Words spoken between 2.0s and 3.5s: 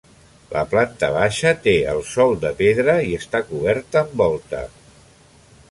sòl de pedra i està